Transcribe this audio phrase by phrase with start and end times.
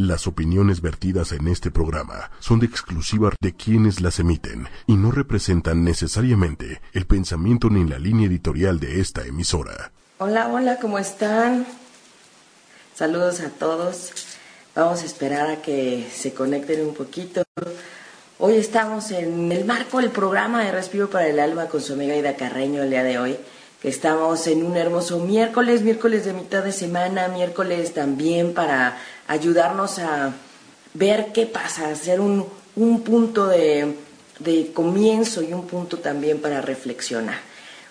[0.00, 5.10] Las opiniones vertidas en este programa son de exclusiva de quienes las emiten y no
[5.10, 9.92] representan necesariamente el pensamiento ni la línea editorial de esta emisora.
[10.16, 11.66] Hola, hola, ¿cómo están?
[12.94, 14.12] Saludos a todos.
[14.74, 17.42] Vamos a esperar a que se conecten un poquito.
[18.38, 22.16] Hoy estamos en el marco del programa de Respiro para el Alma con su amiga
[22.16, 23.36] Ida Carreño el día de hoy
[23.82, 28.98] estamos en un hermoso miércoles, miércoles de mitad de semana, miércoles también para
[29.30, 30.32] ayudarnos a
[30.92, 32.48] ver qué pasa, hacer un,
[33.04, 33.94] punto de,
[34.74, 37.38] comienzo y un punto también para reflexionar.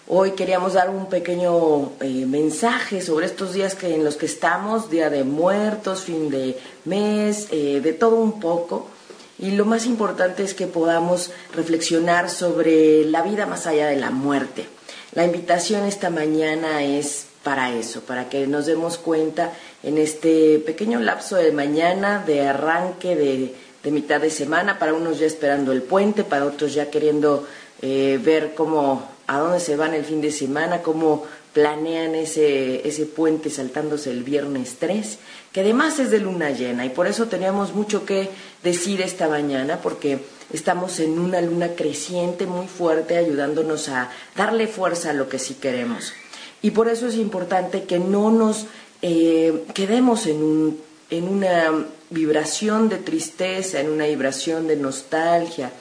[0.10, 4.90] Hoy queríamos dar un pequeño eh, mensaje sobre estos días que, en los que estamos,
[4.90, 8.90] Día de Muertos, fin de mes, eh, de todo un poco.
[9.38, 14.12] Y lo más importante es que podamos reflexionar sobre la vida más allá de la
[14.12, 14.66] muerte.
[15.14, 21.00] La invitación esta mañana es para eso, para que nos demos cuenta en este pequeño
[21.00, 26.24] lapso de mañana, de arranque de, mitad de semana, para unos ya esperando el puente,
[26.24, 27.48] para otros ya queriendo
[27.82, 33.08] eh, ver cómo, a dónde se van el fin de semana, cómo planean ese, ese
[33.08, 35.18] puente saltándose el viernes 3,
[35.52, 38.30] que además es de luna llena y por eso teníamos mucho que
[38.62, 40.20] decir esta mañana, porque
[40.54, 45.56] estamos en una luna creciente muy fuerte ayudándonos a darle fuerza a lo que sí
[45.56, 46.14] queremos.
[46.62, 48.66] Y por eso es importante que no nos
[49.02, 50.78] eh, quedemos en,
[51.10, 55.72] en una vibración de tristeza, en una vibración de nostalgia.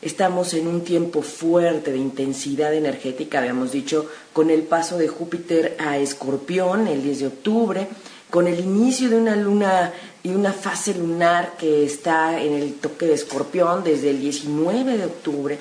[0.00, 5.76] Estamos en un tiempo fuerte de intensidad energética, habíamos dicho, con el paso de Júpiter
[5.78, 7.88] a Escorpión el 10 de octubre,
[8.28, 9.92] con el inicio de una luna
[10.22, 15.04] y una fase lunar que está en el toque de escorpión desde el 19 de
[15.04, 15.58] octubre.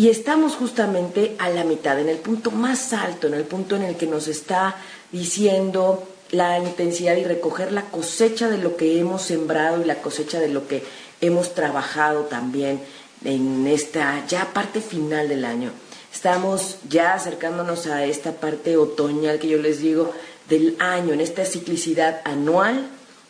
[0.00, 3.82] Y estamos justamente a la mitad, en el punto más alto, en el punto en
[3.82, 4.76] el que nos está
[5.12, 10.40] diciendo la intensidad y recoger la cosecha de lo que hemos sembrado y la cosecha
[10.40, 10.82] de lo que
[11.20, 12.80] hemos trabajado también
[13.26, 15.70] en esta ya parte final del año.
[16.10, 20.14] Estamos ya acercándonos a esta parte otoñal que yo les digo
[20.48, 22.88] del año, en esta ciclicidad anual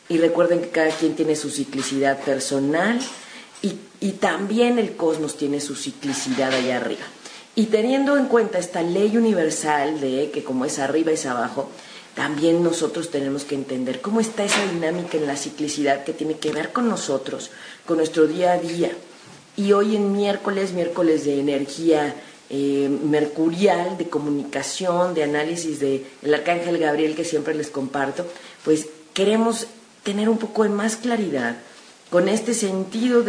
[0.08, 3.00] y recuerden que cada quien tiene su ciclicidad personal
[4.00, 7.04] y, también el cosmos tiene su ciclicidad allá arriba.
[7.54, 11.68] Y teniendo en cuenta esta ley universal de que como es arriba es abajo,
[12.14, 16.52] también nosotros tenemos que entender cómo está esa dinámica en la ciclicidad que tiene que
[16.52, 17.50] ver con nosotros,
[17.86, 18.90] con nuestro día a día.
[19.56, 22.14] Y hoy en miércoles, miércoles de energía
[22.48, 28.26] eh, mercurial, de comunicación, de análisis del el arcángel Gabriel que siempre les comparto,
[28.64, 29.66] pues queremos
[30.02, 31.56] tener un poco de más claridad
[32.10, 33.22] con este sentido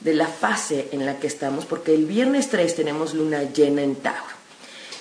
[0.00, 3.96] de la fase en la que estamos, porque el viernes 3 tenemos luna llena en
[3.96, 4.40] Tauro.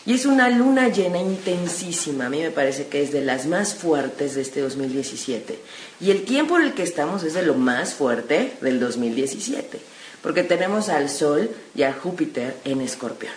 [0.06, 3.76] Y es una luna llena intensísima, a mí me parece que es de las más
[3.76, 5.59] fuertes de este 2017.
[6.00, 9.80] Y el tiempo en el que estamos es de lo más fuerte del 2017,
[10.24, 13.34] porque tenemos al Sol y a Júpiter en Escorpión.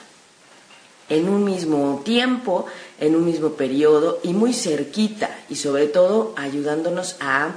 [1.09, 2.67] En un mismo tiempo,
[2.99, 7.56] en un mismo periodo y muy cerquita, y sobre todo ayudándonos a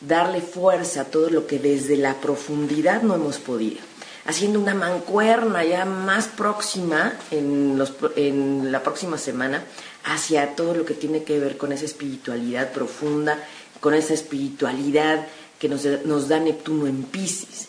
[0.00, 3.78] darle fuerza a todo lo que desde la profundidad no hemos podido,
[4.26, 7.82] haciendo una mancuerna ya más próxima en,
[8.16, 9.64] en la próxima semana
[10.04, 13.38] hacia todo lo que tiene que ver con esa espiritualidad profunda,
[13.80, 15.26] con esa espiritualidad
[15.58, 17.68] que nos, nos da Neptuno en Pisces.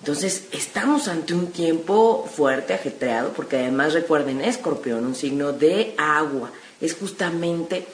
[0.00, 6.50] Entonces, estamos ante un tiempo fuerte, ajetreado, porque además recuerden, Escorpión, un signo de agua,
[6.80, 7.86] es justamente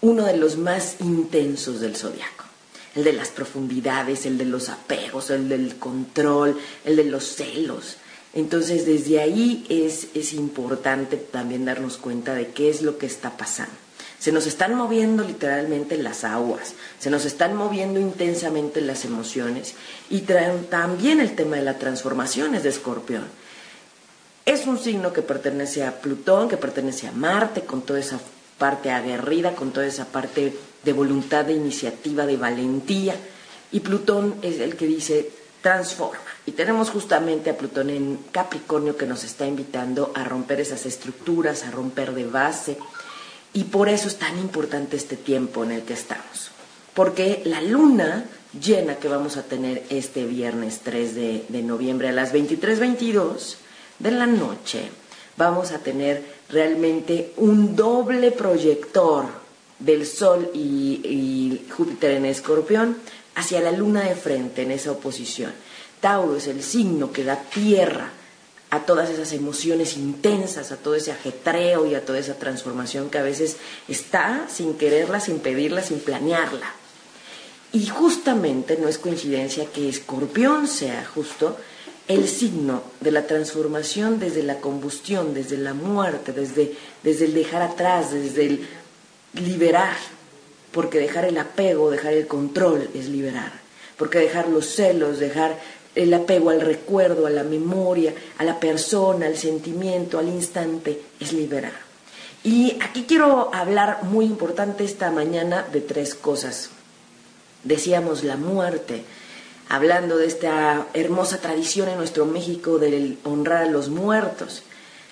[0.00, 2.45] uno de los más intensos del zodiaco
[2.96, 7.98] el de las profundidades, el de los apegos, el del control, el de los celos.
[8.34, 13.36] Entonces desde ahí es, es importante también darnos cuenta de qué es lo que está
[13.36, 13.74] pasando.
[14.18, 19.74] Se nos están moviendo literalmente las aguas, se nos están moviendo intensamente las emociones
[20.08, 20.20] y
[20.70, 23.24] también el tema de la transformación es de escorpión.
[24.46, 28.18] Es un signo que pertenece a Plutón, que pertenece a Marte, con toda esa
[28.58, 33.16] parte aguerrida, con toda esa parte de voluntad, de iniciativa, de valentía.
[33.72, 36.20] Y Plutón es el que dice transforma.
[36.46, 41.64] Y tenemos justamente a Plutón en Capricornio que nos está invitando a romper esas estructuras,
[41.64, 42.78] a romper de base.
[43.52, 46.52] Y por eso es tan importante este tiempo en el que estamos.
[46.94, 48.24] Porque la luna
[48.58, 53.56] llena que vamos a tener este viernes 3 de, de noviembre a las 23.22
[53.98, 54.88] de la noche,
[55.36, 59.45] vamos a tener realmente un doble proyector
[59.78, 62.96] del Sol y, Júpiter en Escorpión
[63.34, 65.52] hacia la Luna de frente en esa oposición.
[66.00, 68.10] Tauro es el signo que da tierra
[68.70, 73.18] a todas esas emociones intensas, a todo ese ajetreo y a toda esa transformación que
[73.18, 73.56] a veces
[73.88, 76.72] está sin quererla, sin pedirla, sin planearla.
[77.72, 81.56] Y justamente no es coincidencia que Escorpión sea justo
[82.08, 87.62] el signo de la transformación desde la combustión, desde la muerte, desde, desde el dejar
[87.62, 88.68] atrás, desde el
[89.40, 89.96] liberar,
[90.72, 93.52] porque dejar el apego, dejar el control es liberar,
[93.96, 95.58] porque dejar los celos, dejar
[95.94, 101.32] el apego al recuerdo, a la memoria, a la persona, al sentimiento, al instante, es
[101.32, 101.72] liberar.
[102.44, 106.70] Y aquí quiero hablar muy importante esta mañana de tres cosas.
[107.64, 109.04] Decíamos la muerte,
[109.68, 114.62] hablando de esta hermosa tradición en nuestro México de honrar a los muertos.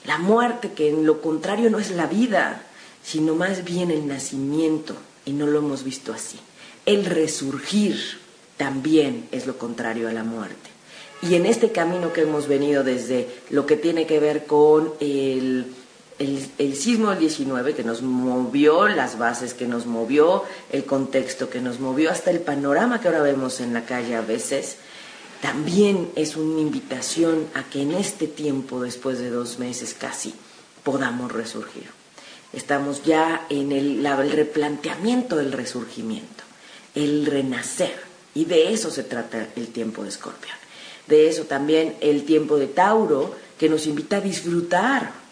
[0.04, 2.62] La muerte que en lo contrario no es la vida,
[3.04, 6.38] sino más bien el nacimiento, y no lo hemos visto así.
[6.86, 7.98] El resurgir
[8.56, 10.70] también es lo contrario a la muerte.
[11.22, 15.66] Y en este camino que hemos venido desde lo que tiene que ver con el
[16.18, 21.60] el, sismo del 19 que nos movió las bases, que nos movió el contexto, que
[21.60, 24.76] nos movió hasta el panorama que ahora vemos en la calle a veces,
[25.40, 30.34] también es una invitación a que en este tiempo, después de dos meses casi,
[30.82, 32.03] podamos resurgir.
[32.54, 36.44] Estamos ya en el, replanteamiento del resurgimiento,
[36.94, 37.94] el renacer,
[38.34, 40.56] y de eso se trata el tiempo de Escorpión.
[41.06, 45.24] De eso también el tiempo de Tauro, que nos invita a disfrutar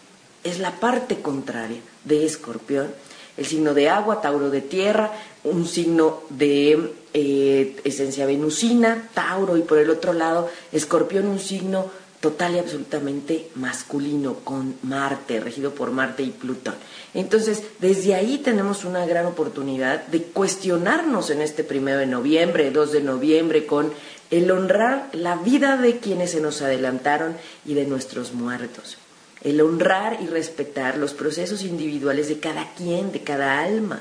[0.43, 2.93] es la parte contraria de escorpión.
[3.37, 5.11] El signo de agua, Tauro de tierra,
[5.43, 11.89] un signo de eh, esencia venusina, Tauro, y por el otro lado, escorpión, un signo
[12.23, 16.75] total y absolutamente masculino, con Marte, regido por Marte y Plutón.
[17.13, 22.93] Entonces, desde ahí tenemos una gran oportunidad de cuestionarnos en este primero de noviembre, 2
[22.93, 23.91] de noviembre, con
[24.31, 27.35] el honrar la vida de quienes se nos adelantaron
[27.65, 28.97] y de nuestros muertos
[29.41, 33.99] el honrar y respetar los procesos individuales de cada quien, de cada alma,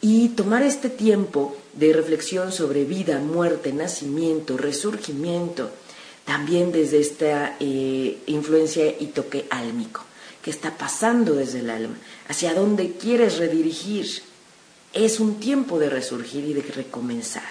[0.00, 5.68] y tomar este tiempo de reflexión sobre vida, muerte, nacimiento, resurgimiento,
[6.24, 10.04] también desde esta eh, influencia y toque álmico,
[10.42, 11.96] que está pasando desde el alma,
[12.28, 14.22] hacia dónde quieres redirigir.
[14.92, 17.50] Es un tiempo de resurgir y de recomenzar.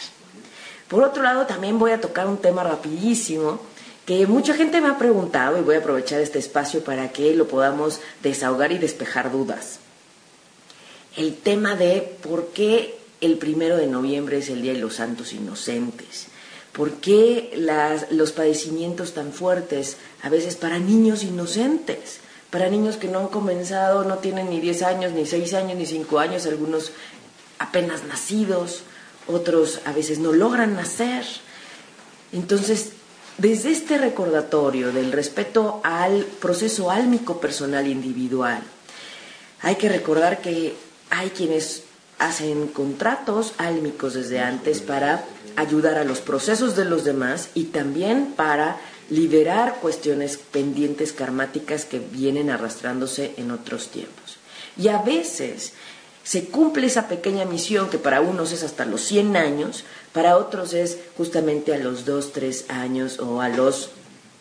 [0.88, 3.62] Por otro lado, también voy a tocar un tema rapidísimo
[4.06, 7.48] que mucha gente me ha preguntado y voy a aprovechar este espacio para que lo
[7.48, 9.80] podamos desahogar y despejar dudas.
[11.16, 15.34] El tema de por qué el primero de noviembre es el Día de los Santos
[15.34, 16.28] Inocentes.
[16.74, 17.52] ¿Por qué
[18.12, 22.20] los padecimientos tan fuertes a veces para niños inocentes?
[22.50, 25.86] Para niños que no han comenzado, no tienen ni 10 años, ni 6 años, ni
[25.86, 26.92] 5 años, algunos
[27.60, 28.84] apenas nacidos,
[29.28, 31.26] otros a veces no logran nacer.
[32.32, 32.92] Entonces,
[33.38, 38.62] desde este recordatorio del respeto al proceso álmico personal individual,
[39.62, 40.76] hay que recordar que
[41.10, 41.84] hay quienes
[42.18, 45.26] hacen contratos álmicos desde antes para
[45.56, 48.78] ayudar a los procesos de los demás y también para
[49.10, 54.38] liberar cuestiones pendientes karmáticas que vienen arrastrándose en otros tiempos.
[54.78, 55.74] Y a veces
[56.24, 59.84] se cumple esa pequeña misión que para unos es hasta los 100 años,
[60.14, 63.90] para otros es justamente a los 2, 3 años o a los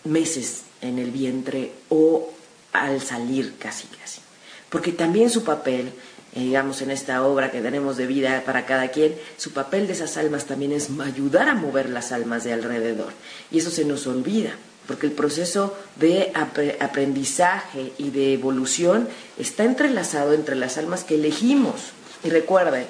[0.04, 2.30] meses en el vientre o
[2.72, 4.20] al salir casi casi.
[4.68, 5.92] Porque también su papel,
[6.34, 10.16] digamos en esta obra que tenemos de vida para cada quien, su papel de esas
[10.16, 13.12] almas también es ayudar a mover las almas de alrededor.
[13.50, 14.52] Y eso se nos olvida
[14.90, 19.08] porque el proceso de aprendizaje y de evolución
[19.38, 21.92] está entrelazado entre las almas que elegimos.
[22.24, 22.86] Y recuerden,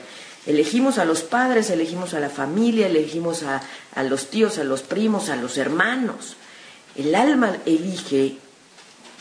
[0.46, 3.62] elegimos a los padres, elegimos a la familia, elegimos a,
[4.02, 6.36] los tíos, a los primos, a los hermanos.
[6.96, 8.36] El alma elige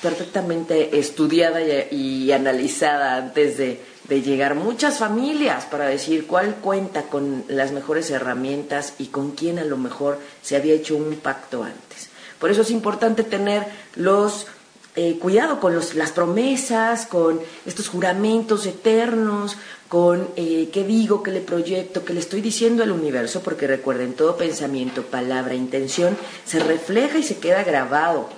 [0.01, 7.45] perfectamente estudiada y, analizada antes de, de llegar muchas familias para decir cuál cuenta con
[7.47, 12.09] las mejores herramientas y con quién a lo mejor se había hecho un pacto antes.
[12.39, 14.47] Por eso es importante tener los
[14.95, 19.55] eh, cuidado con las promesas, con estos juramentos eternos,
[19.87, 24.13] con eh, qué digo, qué le proyecto, qué le estoy diciendo al universo, porque recuerden,
[24.13, 28.29] todo pensamiento, palabra, intención se refleja y se queda grabado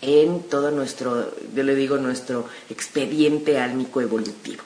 [0.00, 4.62] en todo nuestro, yo le digo, nuestro expediente álmico evolutivo.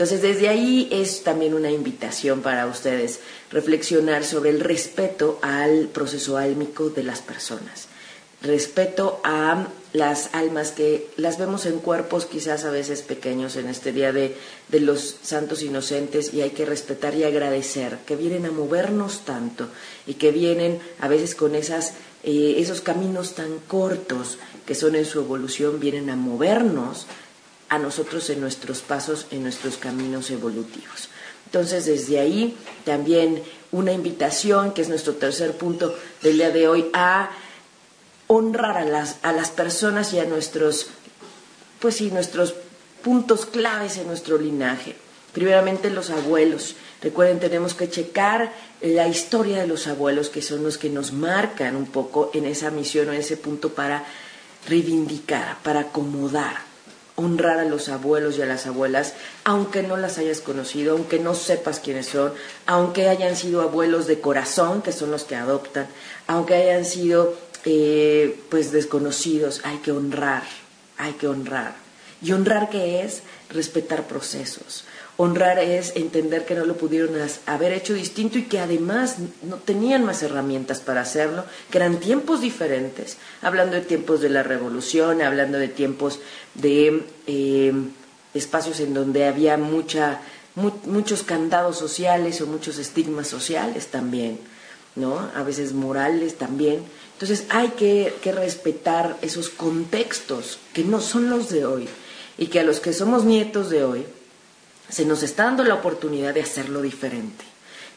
[0.00, 6.38] Entonces, desde ahí es también una invitación para ustedes reflexionar sobre el respeto al proceso
[6.38, 7.86] álmico de las personas.
[8.40, 13.92] Respeto a las almas que las vemos en cuerpos quizás a veces pequeños en este
[13.92, 14.36] día de,
[14.70, 19.68] los santos inocentes y hay que respetar y agradecer que vienen a movernos tanto
[20.06, 21.92] y que vienen a veces con esas,
[22.22, 27.06] eh, esos caminos tan cortos que son en su evolución, vienen a movernos
[27.70, 31.08] a nosotros en nuestros pasos, en nuestros caminos evolutivos.
[31.46, 36.90] Entonces desde ahí también una invitación, que es nuestro tercer punto del día de hoy,
[36.92, 37.30] a
[38.26, 40.88] honrar a las, a las personas y a nuestros,
[41.80, 42.54] pues sí, nuestros
[43.02, 44.96] puntos claves en nuestro linaje.
[45.32, 46.74] Primeramente los abuelos.
[47.00, 51.76] Recuerden, tenemos que checar la historia de los abuelos, que son los que nos marcan
[51.76, 54.04] un poco en esa misión o en ese punto para
[54.68, 56.69] reivindicar, para acomodar,
[57.20, 61.34] honrar a los abuelos y a las abuelas, aunque no las hayas conocido, aunque no
[61.34, 62.32] sepas quiénes son,
[62.66, 65.86] aunque hayan sido abuelos de corazón, que son los que adoptan,
[66.26, 67.34] aunque hayan sido
[67.64, 70.44] eh, pues desconocidos, hay que honrar,
[70.96, 71.74] hay que honrar.
[72.22, 73.22] ¿Y honrar qué es?
[73.50, 74.84] Respetar procesos.
[75.22, 77.10] Honrar es entender que no lo pudieron
[77.44, 82.40] haber hecho distinto y que además no tenían más herramientas para hacerlo, que eran tiempos
[82.40, 86.20] diferentes, hablando de tiempos de la revolución, hablando de tiempos
[86.54, 87.70] de eh,
[88.32, 90.22] espacios en donde había mucha,
[90.54, 94.40] muchos candados sociales o muchos estigmas sociales también,
[94.96, 95.18] ¿no?
[95.34, 96.82] A veces morales también.
[97.12, 101.86] Entonces hay que, que respetar esos contextos que no son los de hoy
[102.38, 104.06] y que a los que somos nietos de hoy,
[104.90, 107.44] se nos está dando la oportunidad de hacerlo diferente.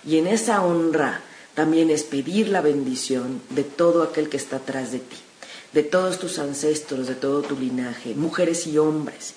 [0.05, 1.21] Y en esa honra
[1.55, 5.17] también es pedir la bendición de todo aquel que está atrás de ti,
[5.73, 9.33] de todos tus ancestros, de todo tu linaje, mujeres y hombres,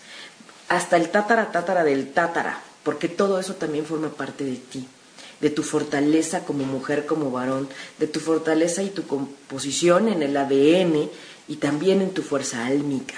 [0.69, 4.87] hasta el tátara tátara del tátara, porque todo eso también forma parte de ti,
[5.41, 10.37] de tu fortaleza como mujer, como varón, de tu fortaleza y tu composición en el
[10.37, 11.09] ADN
[11.49, 13.17] y también en tu fuerza álmica,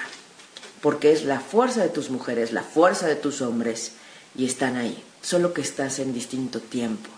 [0.83, 3.92] porque es la fuerza de tus mujeres, la fuerza de tus hombres
[4.35, 7.08] y están ahí, solo que estás en distinto tiempo.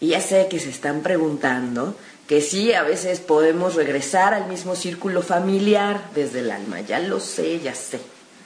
[0.00, 4.74] Y ya sé que se están preguntando que sí, a veces podemos regresar al mismo
[4.74, 8.00] círculo familiar desde el alma, ya lo sé, ya sé.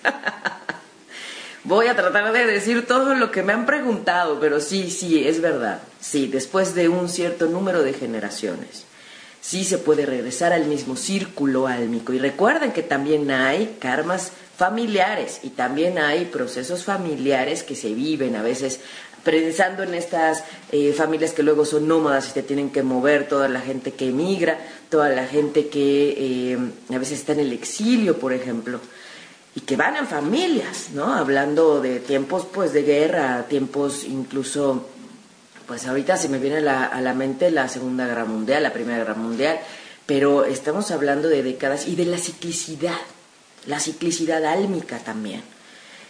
[1.64, 5.40] Voy a tratar de decir todo lo que me han preguntado, pero sí, sí, es
[5.40, 5.80] verdad.
[6.00, 8.84] Sí, después de un cierto número de generaciones,
[9.42, 12.12] sí se puede regresar al mismo círculo álmico.
[12.12, 18.37] Y recuerden que también hay karmas familiares y también hay procesos familiares que se viven
[18.37, 18.81] a veces
[19.25, 23.49] pensando en estas eh, familias que luego son nómadas y te tienen que mover, toda
[23.49, 24.59] la gente que emigra,
[24.90, 26.14] toda la gente que
[26.52, 26.59] eh,
[26.95, 28.81] a veces está en el exilio, por ejemplo,
[29.55, 31.14] y que van en familias, ¿no?
[31.14, 34.90] Hablando de tiempos pues de guerra, tiempos incluso,
[35.67, 39.14] pues ahorita se me viene a la mente la Segunda Guerra Mundial, la Primera Guerra
[39.14, 39.59] Mundial,
[40.05, 42.99] pero estamos hablando de décadas y de la ciclicidad,
[43.67, 45.43] la ciclicidad álmica también.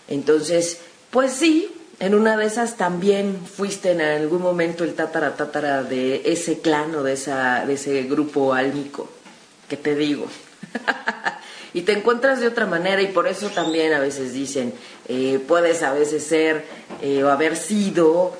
[0.09, 0.79] Entonces,
[1.11, 6.23] pues sí, en una de esas también fuiste en algún momento el tátara tátara de
[6.25, 9.09] ese clan o de, esa, de ese grupo álmico,
[9.69, 10.27] que te digo.
[11.75, 14.73] y te encuentras de otra manera y por eso también a veces dicen,
[15.09, 16.65] eh, puedes a veces ser
[17.03, 18.35] eh, o haber sido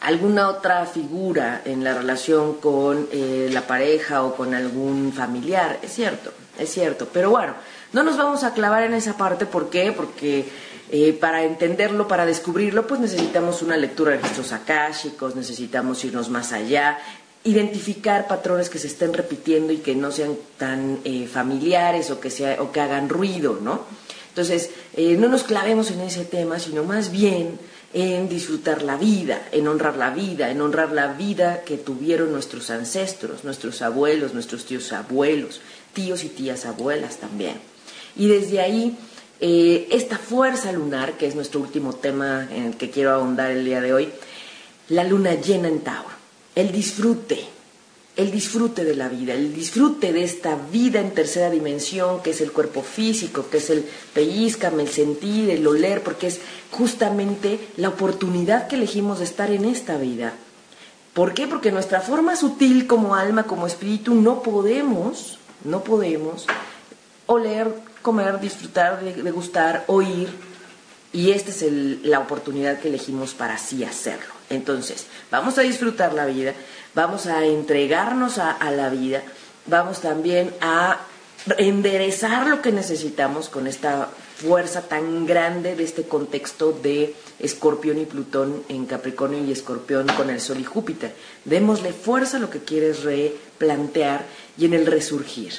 [0.00, 5.92] alguna otra figura en la relación con eh, la pareja o con algún familiar, es
[5.92, 7.08] cierto, es cierto.
[7.12, 7.54] Pero bueno,
[7.92, 9.92] no nos vamos a clavar en esa parte, ¿por qué?
[9.92, 10.46] Porque
[10.90, 16.52] eh, para entenderlo, para descubrirlo, pues necesitamos una lectura de registros akáshicos, necesitamos irnos más
[16.52, 16.98] allá,
[17.42, 22.30] identificar patrones que se estén repitiendo y que no sean tan eh, familiares o que,
[22.30, 23.84] sea, o que hagan ruido, ¿no?
[24.28, 27.58] Entonces, eh, no nos clavemos en ese tema, sino más bien
[27.94, 32.68] en disfrutar la vida, en honrar la vida, en honrar la vida que tuvieron nuestros
[32.70, 35.62] ancestros, nuestros abuelos, nuestros tíos abuelos,
[35.96, 37.54] tíos y tías abuelas también.
[38.16, 38.96] Y desde ahí,
[39.40, 43.64] eh, esta fuerza lunar, que es nuestro último tema en el que quiero ahondar el
[43.64, 44.10] día de hoy,
[44.90, 46.14] la luna llena en Tauro,
[46.54, 47.46] el disfrute,
[48.14, 52.42] el disfrute de la vida, el disfrute de esta vida en tercera dimensión, que es
[52.42, 57.88] el cuerpo físico, que es el pellizcame, el sentir, el oler, porque es justamente la
[57.88, 60.34] oportunidad que elegimos de estar en esta vida.
[61.14, 61.46] ¿Por qué?
[61.46, 66.46] Porque nuestra forma sutil como alma, como espíritu, no podemos, no podemos
[67.26, 67.68] oler,
[68.02, 70.28] comer, disfrutar, degustar, oír.
[71.12, 71.64] Y esta es
[72.02, 74.34] la oportunidad que elegimos para así hacerlo.
[74.50, 76.52] Entonces, vamos a disfrutar la vida,
[76.94, 79.22] vamos a entregarnos a, a la vida,
[79.66, 80.98] vamos también a
[81.58, 88.04] enderezar lo que necesitamos con esta fuerza tan grande de este contexto de Escorpión y
[88.04, 91.14] Plutón en Capricornio y Escorpión con el Sol y Júpiter.
[91.44, 94.26] Démosle fuerza a lo que quieres replantear
[94.58, 95.54] y en el resurgir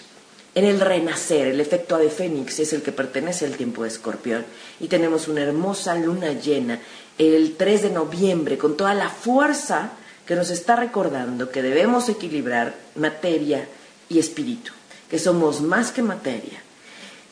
[0.57, 4.43] en el renacer, el efecto de Fénix es el que pertenece al tiempo de Escorpión.
[4.79, 6.79] Y tenemos una hermosa luna llena
[7.19, 9.91] el 3 de noviembre con toda la fuerza
[10.25, 13.67] que nos está recordando que debemos equilibrar materia
[14.09, 14.71] y espíritu,
[15.11, 16.63] que somos más que materia.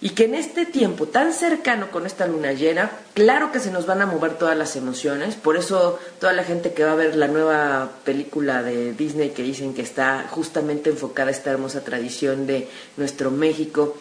[0.05, 3.87] Y que en este tiempo tan cercano con esta luna llena, claro que se nos
[3.87, 7.15] van a mover todas las emociones, por eso toda la gente que va a ver
[7.15, 12.45] la nueva película de Disney que dicen que está justamente enfocada a esta hermosa tradición
[12.45, 13.97] de nuestro México,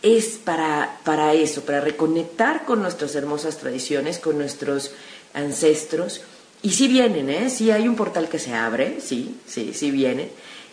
[0.00, 4.92] es para, para eso, para reconectar con nuestras hermosas tradiciones, con nuestros
[5.34, 6.22] ancestros.
[6.62, 7.50] Y sí vienen, ¿eh?
[7.50, 10.30] Sí hay un portal que se abre, sí, sí, sí vienen.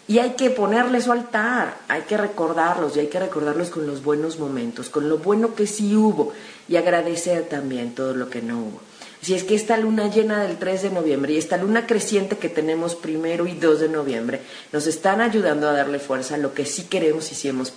[0.07, 4.03] Y hay que ponerle su altar, hay que recordarlos y hay que recordarlos con los
[4.03, 6.33] buenos momentos, con lo bueno que sí hubo
[6.67, 8.81] y agradecer también todo lo que no hubo.
[9.21, 12.49] Si es que esta luna llena del 3 de noviembre y esta luna creciente que
[12.49, 14.41] tenemos primero y 2 de noviembre
[14.73, 17.71] nos están ayudando a darle fuerza a lo que sí queremos y sí hemos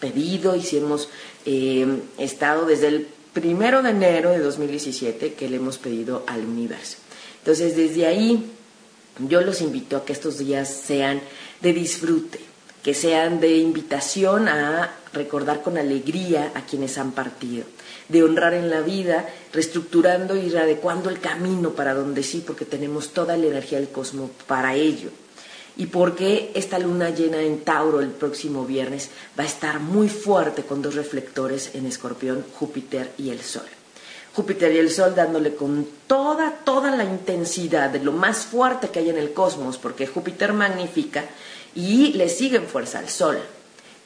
[0.00, 1.08] pedido y si hemos
[1.46, 1.86] eh,
[2.18, 6.98] estado desde el primero de enero de 2017 que le hemos pedido al universo.
[7.38, 8.50] Entonces, desde ahí,
[9.28, 11.20] yo los invito a que estos días sean
[11.60, 12.40] de disfrute,
[12.82, 17.64] que sean de invitación a recordar con alegría a quienes han partido,
[18.08, 23.12] de honrar en la vida, reestructurando y readecuando el camino para donde sí, porque tenemos
[23.12, 25.10] toda la energía del cosmos para ello.
[25.76, 30.62] Y porque esta luna llena en Tauro el próximo viernes va a estar muy fuerte
[30.62, 33.77] con dos reflectores en Escorpión, Júpiter y el Sol.
[34.38, 39.00] Júpiter y el Sol dándole con toda, toda la intensidad de lo más fuerte que
[39.00, 41.24] hay en el cosmos, porque Júpiter magnifica
[41.74, 43.40] y le sigue en fuerza al Sol.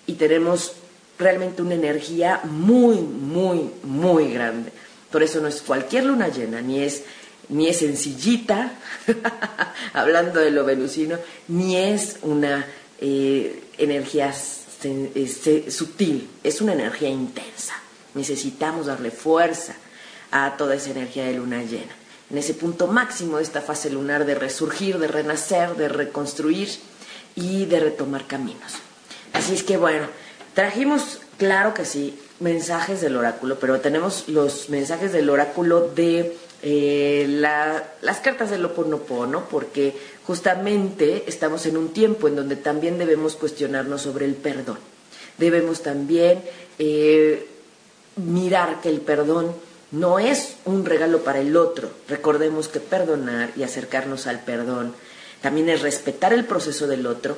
[0.07, 0.73] Y tenemos
[1.19, 4.73] realmente una energía muy, muy, muy grande.
[5.11, 7.03] Por eso no es cualquier luna llena, ni es,
[7.51, 8.73] ni es sencillita,
[9.93, 12.65] hablando de lo venusino, ni es una
[12.99, 17.75] eh, energía sutil, es una energía intensa.
[18.15, 19.77] Necesitamos darle fuerza
[20.33, 21.93] a toda esa energía de luna llena.
[22.31, 26.69] En ese punto máximo de esta fase lunar de resurgir, de renacer, de reconstruir
[27.37, 28.73] y de retomar caminos.
[29.35, 30.07] Así es que bueno,
[30.55, 37.27] trajimos, claro que sí, mensajes del oráculo, pero tenemos los mensajes del oráculo de eh,
[37.29, 44.03] las cartas del Oponopono, porque justamente estamos en un tiempo en donde también debemos cuestionarnos
[44.03, 44.79] sobre el perdón.
[45.39, 46.43] Debemos también
[46.79, 47.47] eh,
[48.17, 49.55] mirar que el perdón
[49.93, 51.91] no es un regalo para el otro.
[52.09, 54.95] Recordemos que perdonar y acercarnos al perdón
[55.43, 57.37] también es respetar el proceso del otro,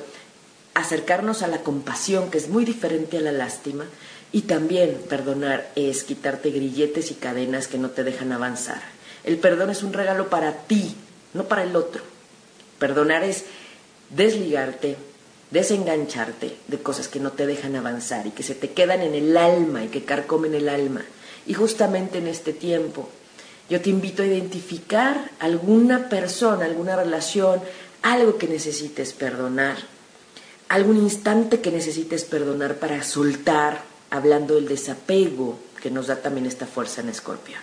[0.75, 3.85] acercarnos a la compasión, que es muy diferente a la lástima,
[4.31, 8.81] y también perdonar es quitarte grilletes y cadenas que no te dejan avanzar.
[9.23, 10.95] El perdón es un regalo para ti,
[11.33, 12.03] no para el otro.
[12.77, 13.45] Perdonar es
[14.11, 14.97] desligarte,
[15.49, 19.35] desengancharte de cosas que no te dejan avanzar y que se te quedan en el
[19.35, 21.03] alma y que carcomen el alma.
[21.47, 23.09] Y justamente en este tiempo,
[23.69, 27.61] yo te invito a identificar alguna persona, alguna relación,
[28.01, 29.77] algo que necesites perdonar,
[30.69, 36.65] algún instante que necesites perdonar para soltar, hablando del desapego que nos da también esta
[36.65, 37.59] fuerza en escorpión.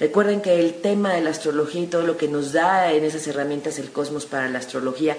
[0.00, 3.26] Recuerden que el tema de la astrología y todo lo que nos da en esas
[3.26, 5.16] herramientas el cosmos para la astrología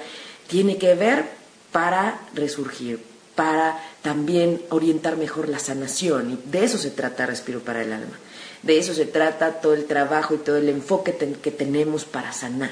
[0.47, 1.25] tiene que ver
[1.71, 3.01] para resurgir,
[3.35, 6.31] para también orientar mejor la sanación.
[6.31, 8.19] Y de eso se trata Respiro para el Alma.
[8.61, 12.71] De eso se trata todo el trabajo y todo el enfoque que tenemos para sanar.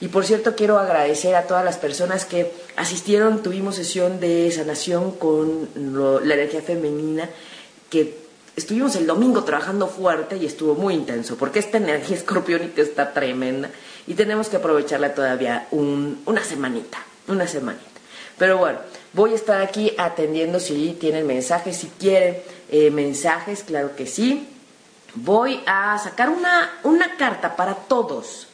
[0.00, 3.42] Y por cierto, quiero agradecer a todas las personas que asistieron.
[3.42, 7.30] Tuvimos sesión de sanación con la energía femenina,
[7.88, 8.18] que
[8.56, 13.70] estuvimos el domingo trabajando fuerte y estuvo muy intenso, porque esta energía escorpiónica está tremenda
[14.06, 17.84] y tenemos que aprovecharla todavía una semanita, una semanita.
[18.38, 18.80] Pero bueno,
[19.16, 22.36] voy a estar aquí atendiendo si tienen mensajes, si quieren
[22.70, 24.46] eh, mensajes, claro que sí.
[25.14, 28.46] Voy a sacar una, una carta para todos,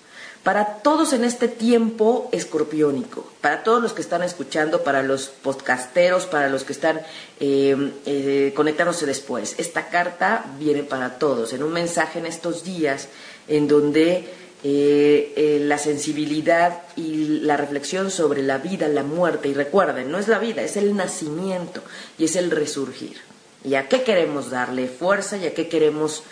[0.44, 6.26] para todos en este tiempo escorpiónico, para todos los que están escuchando, para los podcasteros,
[6.26, 7.00] para los que están
[7.40, 9.56] eh, eh, conectándose después.
[9.58, 13.08] Esta carta viene para todos, en un mensaje en estos días
[13.48, 14.32] en donde
[14.64, 20.28] eh, la sensibilidad y la reflexión sobre la vida, la muerte, y recuerden, no es
[20.28, 21.82] la vida, es el nacimiento
[22.18, 23.16] y es el resurgir.
[23.64, 25.36] ¿Y a qué queremos darle fuerza?
[25.36, 26.24] ¿Y a qué queremos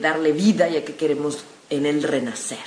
[0.00, 0.68] darle vida?
[0.68, 2.58] ¿Y a qué queremos en el renacer.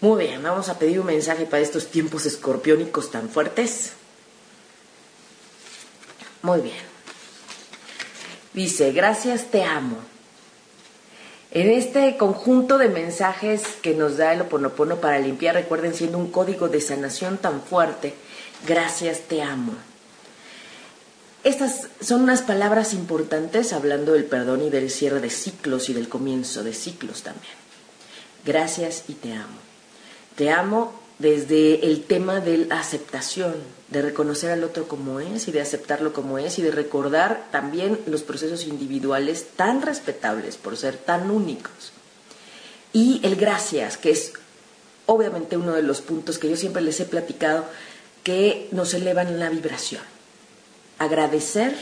[0.00, 3.92] Muy bien, vamos a pedir un mensaje para estos tiempos escorpiónicos tan fuertes.
[6.40, 6.92] Muy bien.
[8.52, 9.98] Dice, gracias, te amo.
[11.54, 16.30] En este conjunto de mensajes que nos da el Oponopono para limpiar, recuerden, siendo un
[16.30, 18.14] código de sanación tan fuerte,
[18.66, 19.74] gracias, te amo.
[21.44, 26.08] Estas son unas palabras importantes hablando del perdón y del cierre de ciclos y del
[26.08, 27.52] comienzo de ciclos también.
[28.46, 29.58] Gracias y te amo.
[30.36, 33.54] Te amo desde el tema de la aceptación,
[33.88, 38.00] de reconocer al otro como es y de aceptarlo como es y de recordar también
[38.06, 41.92] los procesos individuales tan respetables por ser tan únicos.
[42.92, 44.32] Y el gracias, que es
[45.06, 47.66] obviamente uno de los puntos que yo siempre les he platicado,
[48.24, 50.02] que nos elevan la vibración.
[50.98, 51.74] Agradecer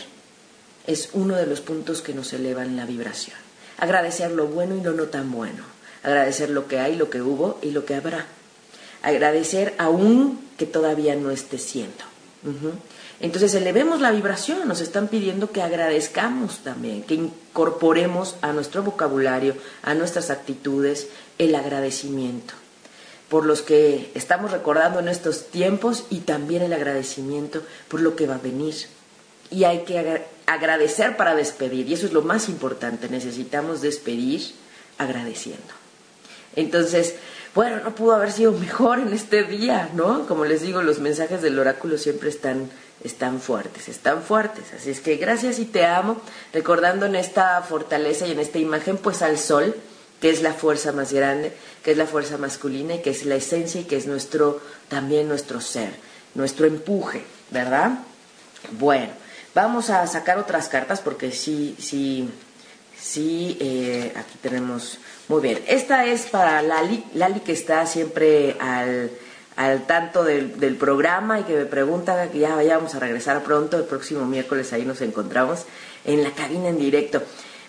[0.86, 3.36] es uno de los puntos que nos elevan la vibración.
[3.78, 5.64] Agradecer lo bueno y lo no tan bueno.
[6.02, 8.26] Agradecer lo que hay, lo que hubo y lo que habrá.
[9.02, 12.04] Agradecer aún que todavía no esté siendo.
[13.20, 19.54] Entonces elevemos la vibración, nos están pidiendo que agradezcamos también, que incorporemos a nuestro vocabulario,
[19.82, 21.08] a nuestras actitudes,
[21.38, 22.54] el agradecimiento
[23.30, 28.26] por los que estamos recordando en estos tiempos y también el agradecimiento por lo que
[28.26, 28.74] va a venir.
[29.52, 34.52] Y hay que agradecer para despedir, y eso es lo más importante, necesitamos despedir
[34.98, 35.72] agradeciendo.
[36.56, 37.14] Entonces,
[37.54, 40.26] bueno, no pudo haber sido mejor en este día, ¿no?
[40.26, 42.70] Como les digo, los mensajes del oráculo siempre están,
[43.02, 44.72] están fuertes, están fuertes.
[44.72, 46.20] Así es que gracias y te amo,
[46.52, 49.74] recordando en esta fortaleza y en esta imagen, pues al sol,
[50.20, 53.36] que es la fuerza más grande, que es la fuerza masculina y que es la
[53.36, 55.90] esencia y que es nuestro, también nuestro ser,
[56.34, 57.98] nuestro empuje, ¿verdad?
[58.78, 59.12] Bueno,
[59.54, 62.28] vamos a sacar otras cartas porque sí, sí,
[63.00, 69.10] sí, eh, aquí tenemos, muy bien, esta es para Lali, Lali que está siempre al,
[69.56, 73.78] al tanto del, del, programa y que me pregunta que ya vayamos a regresar pronto,
[73.78, 75.64] el próximo miércoles ahí nos encontramos
[76.04, 77.22] en la cabina en directo.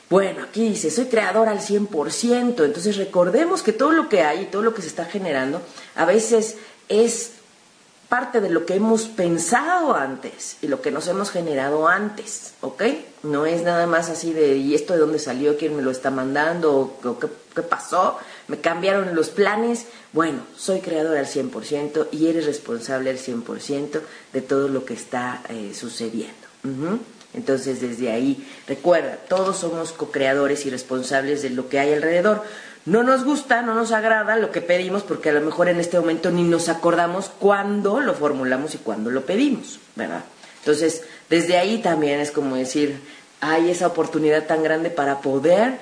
[0.10, 4.46] Bueno, aquí dice, soy creador al 100%, entonces recordemos que todo lo que hay y
[4.48, 5.62] todo lo que se está generando
[5.96, 6.58] a veces
[6.90, 7.32] es
[8.12, 12.84] parte de lo que hemos pensado antes y lo que nos hemos generado antes, ¿ok?
[13.24, 15.58] No es nada más así de, ¿y esto de dónde salió?
[15.58, 16.94] ¿Quién me lo está mandando?
[17.02, 18.18] ¿O, qué, pasó?
[18.50, 19.86] ¿Me cambiaron los planes?
[20.12, 24.02] Bueno, soy creador al 100% y eres responsable al 100%
[24.34, 26.36] de todo lo que está eh, sucediendo.
[27.34, 32.44] Entonces, desde ahí, recuerda, todos somos co-creadores y responsables de lo que hay alrededor.
[32.86, 36.00] No nos gusta, no nos agrada lo que pedimos porque a lo mejor en este
[36.00, 40.24] momento ni nos acordamos cuándo lo formulamos y cuándo lo pedimos, ¿verdad?
[40.60, 43.00] Entonces, desde ahí también es como decir,
[43.40, 45.80] hay esa oportunidad tan grande para poder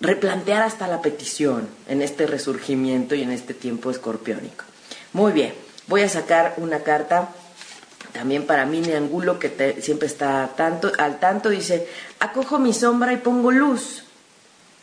[0.00, 4.64] replantear hasta la petición en este resurgimiento y en este tiempo escorpiónico.
[5.12, 5.54] Muy bien,
[5.86, 7.28] voy a sacar una carta
[8.12, 11.88] también para mí Neangulo, que siempre está tanto, al tanto, dice,
[12.20, 14.04] acojo mi sombra y pongo luz.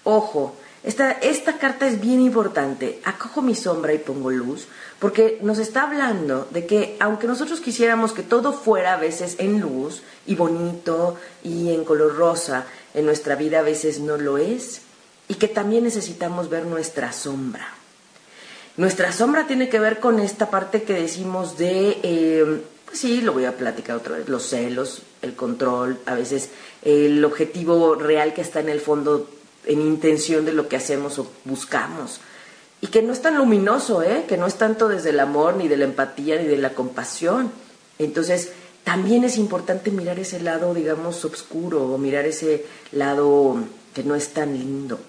[0.03, 5.59] Ojo, esta, esta carta es bien importante, acojo mi sombra y pongo luz, porque nos
[5.59, 10.35] está hablando de que aunque nosotros quisiéramos que todo fuera a veces en luz y
[10.35, 14.81] bonito y en color rosa, en nuestra vida a veces no lo es,
[15.27, 17.67] y que también necesitamos ver nuestra sombra.
[18.77, 21.99] Nuestra sombra tiene que ver con esta parte que decimos de...
[22.01, 26.49] Eh, pues sí, lo voy a platicar otra vez, los celos, el control, a veces
[26.81, 29.29] el objetivo real que está en el fondo,
[29.65, 32.19] en intención de lo que hacemos o buscamos.
[32.81, 34.25] Y que no es tan luminoso, ¿eh?
[34.27, 37.51] que no es tanto desde el amor, ni de la empatía, ni de la compasión.
[37.99, 43.57] Entonces, también es importante mirar ese lado, digamos, oscuro, o mirar ese lado
[43.93, 44.99] que no es tan lindo,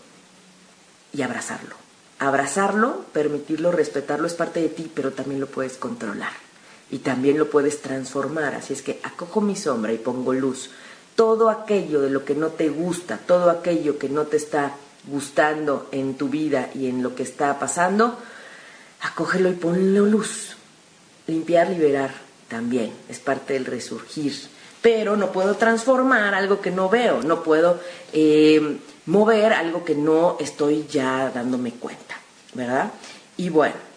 [1.15, 1.77] y abrazarlo.
[2.19, 6.50] Abrazarlo, permitirlo, respetarlo es parte de ti, pero también lo puedes controlar
[6.91, 8.55] y también lo puedes transformar.
[8.55, 10.71] Así es que acojo mi sombra y pongo luz.
[11.15, 14.75] Todo aquello de lo que no te gusta, todo aquello que no te está
[15.07, 18.19] gustando en tu vida y en lo que está pasando,
[19.01, 20.57] acógelo y ponlo luz.
[21.27, 22.13] Limpiar, liberar
[22.49, 24.35] también es parte del resurgir.
[24.83, 27.79] Pero no puedo transformar algo que no veo, no puedo
[28.13, 32.17] eh, mover algo que no estoy ya dándome cuenta,
[32.55, 32.91] ¿verdad?
[33.37, 33.90] Y bueno,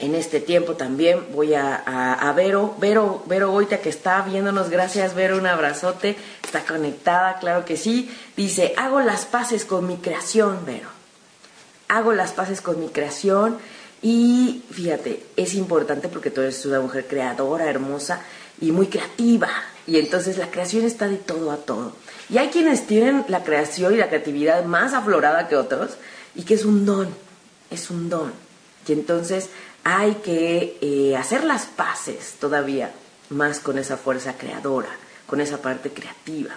[0.00, 5.14] en este tiempo también voy a, a, Vero, Vero, Vero Goita que está viéndonos, gracias
[5.14, 10.64] Vero, un abrazote, está conectada, claro que sí, dice, hago las paces con mi creación,
[10.64, 10.88] Vero,
[11.88, 13.58] hago las paces con mi creación
[14.02, 18.22] y fíjate, es importante porque tú eres una mujer creadora, hermosa
[18.60, 19.48] y muy creativa,
[19.86, 21.92] y entonces la creación está de todo a todo.
[22.30, 25.90] Y hay quienes tienen la creación y la creatividad más aflorada que otros,
[26.34, 27.08] y que es un don,
[27.70, 28.32] es un don.
[28.88, 29.50] Y entonces
[29.84, 32.92] hay que eh, hacer las paces todavía
[33.30, 34.90] más con esa fuerza creadora,
[35.26, 36.50] con esa parte creativa.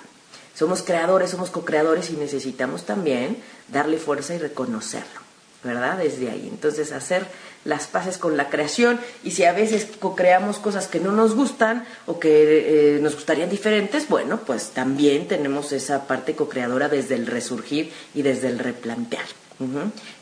[0.55, 3.37] Somos creadores, somos co-creadores y necesitamos también
[3.69, 5.21] darle fuerza y reconocerlo,
[5.63, 5.97] ¿verdad?
[5.97, 6.47] Desde ahí.
[6.51, 7.25] Entonces, hacer
[7.65, 11.85] las paces con la creación y si a veces co-creamos cosas que no nos gustan
[12.05, 17.25] o que eh, nos gustarían diferentes, bueno, pues también tenemos esa parte co-creadora desde el
[17.25, 19.25] resurgir y desde el replantear.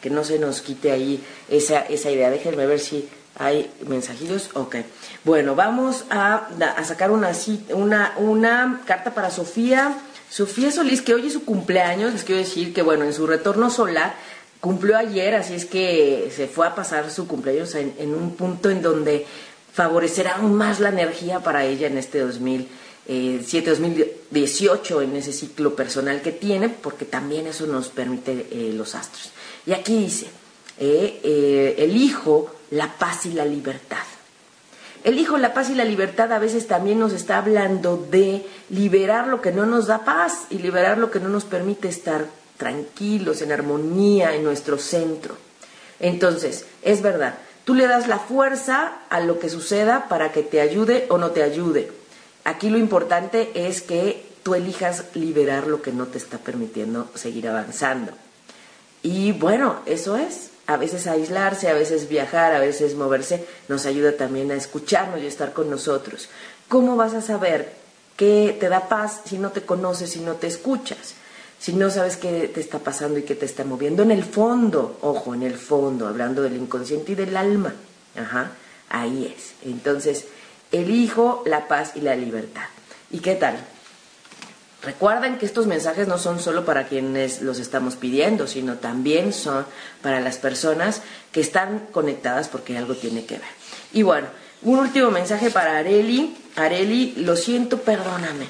[0.02, 2.30] Que no se nos quite ahí esa, esa idea.
[2.30, 4.50] Déjenme ver si ¿Hay mensajillos?
[4.54, 4.78] Ok.
[5.24, 6.50] Bueno, vamos a,
[6.84, 7.32] sacar una,
[7.70, 9.98] una, una carta para Sofía.
[10.30, 13.70] Sofía Solís, que hoy es su cumpleaños, les quiero decir que, bueno, en su retorno
[13.70, 14.14] solar
[14.60, 18.70] cumplió ayer, así es que se fue a pasar su cumpleaños en, en un punto
[18.70, 19.26] en donde
[19.74, 22.20] favorecerá aún más la energía para ella en este
[23.08, 28.96] 2007, 2018, en ese ciclo personal que tiene, porque también eso nos permite eh, los
[28.96, 29.32] astros.
[29.66, 30.28] Y aquí dice,
[30.80, 33.98] eh, eh, elijo la paz y la libertad.
[35.04, 39.42] Elijo la paz y la libertad a veces también nos está hablando de liberar lo
[39.42, 43.52] que no nos da paz y liberar lo que no nos permite estar tranquilos, en
[43.52, 45.36] armonía, en nuestro centro.
[46.00, 50.62] Entonces, es verdad, tú le das la fuerza a lo que suceda para que te
[50.62, 52.01] ayude o no te ayude.
[52.44, 57.48] Aquí lo importante es que tú elijas liberar lo que no te está permitiendo seguir
[57.48, 58.14] avanzando.
[59.04, 60.50] Y bueno, eso es.
[60.68, 65.28] A veces aislarse, a veces viajar, a veces moverse, nos ayuda también a escucharnos y
[65.28, 66.30] estar con nosotros.
[66.68, 67.74] ¿Cómo vas a saber
[68.16, 71.16] qué te da paz si no te conoces, si no te escuchas?
[71.62, 74.98] si no sabes qué te está pasando y qué te está moviendo en el fondo,
[75.02, 77.76] ojo, en el fondo, hablando del inconsciente y del alma,
[78.16, 78.54] ajá,
[78.90, 79.54] ahí es.
[79.64, 80.26] Entonces,
[80.72, 82.66] elijo la paz y la libertad.
[83.10, 83.58] ¿Y qué tal?
[84.84, 89.66] Recuerden que estos mensajes no son solo para quienes los estamos pidiendo, sino también son
[90.02, 93.48] para las personas que están conectadas porque algo tiene que ver.
[93.94, 94.28] Y bueno,
[94.64, 96.36] un último mensaje para Areli.
[96.56, 98.48] Areli, lo siento, perdóname.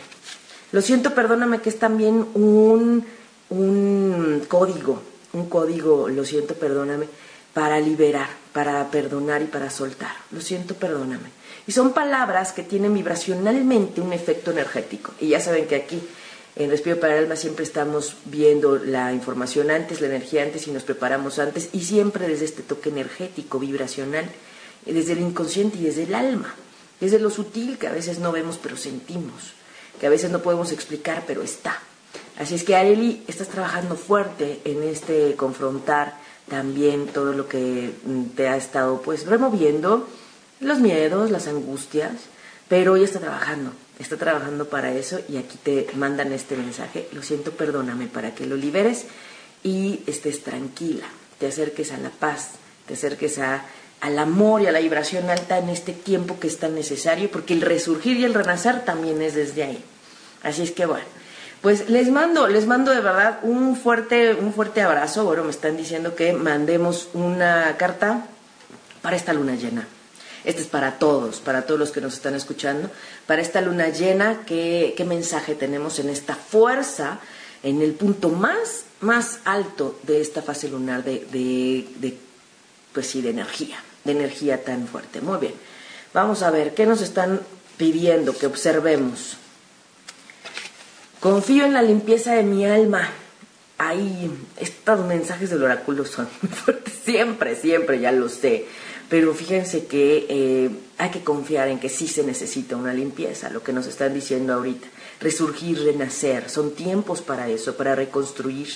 [0.72, 3.06] Lo siento, perdóname, que es también un,
[3.50, 5.02] un código,
[5.34, 7.08] un código, lo siento, perdóname,
[7.54, 10.14] para liberar, para perdonar y para soltar.
[10.32, 11.41] Lo siento, perdóname.
[11.68, 15.14] Y son palabras que tienen vibracionalmente un efecto energético.
[15.20, 16.02] Y ya saben que aquí
[16.56, 20.72] en Respiro para el Alma siempre estamos viendo la información antes, la energía antes y
[20.72, 24.26] nos preparamos antes y siempre desde este toque energético, vibracional,
[24.86, 26.54] desde el inconsciente y desde el alma,
[27.00, 29.54] desde lo sutil que a veces no vemos pero sentimos
[30.02, 31.78] que a veces no podemos explicar, pero está.
[32.40, 36.18] Así es que Areli, estás trabajando fuerte en este confrontar
[36.50, 40.08] también todo lo que mm, te ha estado pues removiendo,
[40.62, 42.14] los miedos, las angustias,
[42.70, 47.24] pero hoy está trabajando, está trabajando para eso y aquí te mandan este mensaje, lo
[47.24, 49.06] siento, perdóname, para que lo liberes
[49.64, 51.06] y estés tranquila,
[51.40, 52.52] te acerques a la paz,
[52.88, 53.66] te acerques a,
[54.00, 57.54] al amor y a la vibración alta en este tiempo que es tan necesario, porque
[57.54, 59.84] el resurgir y el renacer también es desde ahí.
[60.44, 61.06] Así es que bueno,
[61.62, 65.26] pues les mando, les mando de verdad un fuerte, un fuerte abrazo.
[65.26, 68.26] Bueno, me están diciendo que mandemos una carta
[69.02, 69.88] para esta luna llena.
[70.44, 72.90] Este es para todos, para todos los que nos están escuchando.
[73.28, 77.20] Para esta luna llena, ¿qué, mensaje tenemos en esta fuerza,
[77.64, 82.18] en el punto más, más alto de esta fase lunar de, de, de
[82.94, 85.22] pues sí, de energía, de energía tan fuerte?
[85.22, 85.54] Muy bien.
[86.14, 87.40] Vamos a ver, ¿qué nos están
[87.78, 89.38] pidiendo que observemos?
[91.22, 93.08] Confío en la limpieza de mi alma.
[93.78, 96.28] Ay, estos mensajes del oráculo son
[96.66, 98.66] fuertes, siempre, siempre, ya lo sé.
[99.12, 103.62] Pero fíjense que eh, hay que confiar en que sí se necesita una limpieza, lo
[103.62, 104.88] que nos están diciendo ahorita.
[105.20, 108.70] Resurgir, renacer, son tiempos para eso, para reconstruir,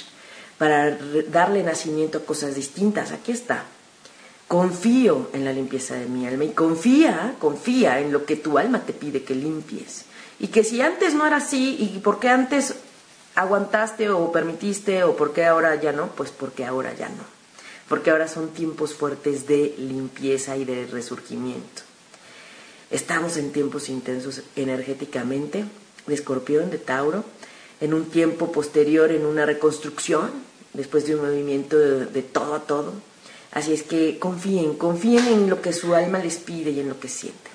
[0.57, 0.97] para
[1.31, 3.13] darle nacimiento a cosas distintas.
[3.13, 3.63] Aquí está.
[4.49, 8.81] Confío en la limpieza de mi alma y confía, confía en lo que tu alma
[8.85, 10.03] te pide que limpies.
[10.37, 12.75] Y que si antes no era así, ¿y por qué antes
[13.35, 16.07] aguantaste o permitiste o por qué ahora ya no?
[16.07, 17.34] Pues porque ahora ya no.
[17.87, 21.83] Porque ahora son tiempos fuertes de limpieza y de resurgimiento.
[22.91, 25.65] Estamos en tiempos intensos energéticamente,
[26.07, 27.23] de escorpión, de Tauro,
[27.81, 30.31] en un tiempo posterior, en una reconstrucción,
[30.73, 32.93] después de un movimiento de, todo a todo.
[33.51, 36.99] Así es que confíen, confíen en lo que su alma les pide y en lo
[36.99, 37.53] que sienten.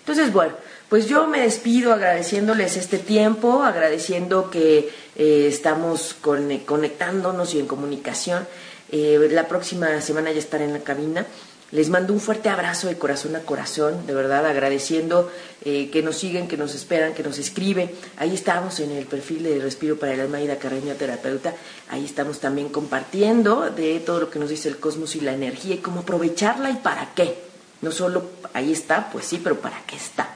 [0.00, 0.54] Entonces, bueno,
[0.88, 8.46] pues yo me despido agradeciéndoles este tiempo, agradeciendo que eh, estamos conectándonos y en comunicación.
[8.92, 11.26] Eh, la próxima semana ya estaré en la cabina.
[11.72, 15.30] Les mando un fuerte abrazo de corazón a corazón, de verdad, agradeciendo
[15.64, 17.92] eh, que nos siguen, que nos esperan, que nos escriben.
[18.16, 21.54] Ahí estamos en el perfil de Respiro para el Alma Ida Carreño Terapeuta.
[21.88, 25.76] Ahí estamos también compartiendo de todo lo que nos dice el cosmos y la energía
[25.76, 27.38] y cómo aprovecharla y para qué.
[27.82, 30.34] No solo ahí está, pues sí, pero para qué está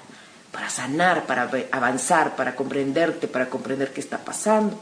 [0.54, 4.78] para sanar, para avanzar, para comprenderte, para comprender qué está pasando.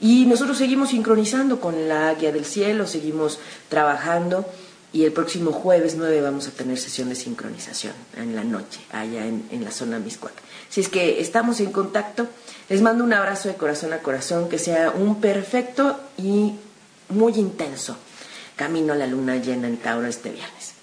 [0.00, 4.44] Y nosotros seguimos sincronizando con la guía del cielo, seguimos trabajando
[4.94, 9.26] y el próximo jueves 9 vamos a tener sesión de sincronización en la noche, allá
[9.26, 10.32] en, la zona Miscuac.
[10.68, 12.28] Si es que estamos en contacto,
[12.68, 16.52] les mando un abrazo de corazón a corazón, que sea un perfecto y
[17.08, 17.96] muy intenso
[18.54, 20.74] camino a la luna llena en Tauro este viernes.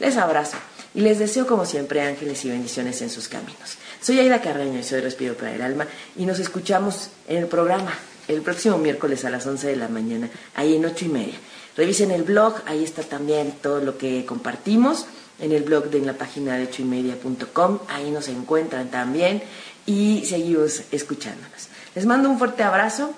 [0.00, 0.56] Les abrazo
[0.92, 3.78] y les deseo como siempre ángeles y bendiciones en sus caminos.
[4.00, 7.92] Soy Aida Carreño y soy Respiro para el Alma y nos escuchamos en el programa
[8.34, 11.34] el próximo miércoles a las 11 de la mañana, ahí en 8 y media.
[11.76, 15.06] Revisen el blog, ahí está también todo lo que compartimos
[15.40, 19.42] en el blog de la página de 8 y media.com, ahí nos encuentran también
[19.86, 21.68] y seguimos escuchándonos.
[21.94, 23.12] Les mando un fuerte abrazo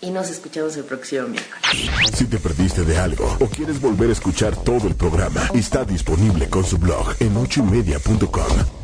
[0.00, 1.62] y nos escuchamos el próximo miércoles.
[2.14, 6.48] Si te perdiste de algo o quieres volver a escuchar todo el programa, está disponible
[6.48, 8.83] con su blog en ochoymedia.com.